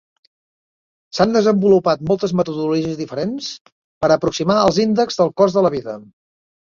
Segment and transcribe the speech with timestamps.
[1.17, 3.51] S'han desenvolupat moltes metodologies diferents
[4.05, 5.97] per aproximar els índexs del cost de la vida.